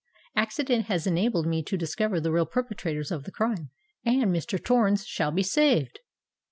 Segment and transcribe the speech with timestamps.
[0.35, 3.69] Accident has enabled me to discover the real perpetrators of the crime;
[4.03, 4.57] _and Mr.
[4.59, 5.99] Torrens shall be saved!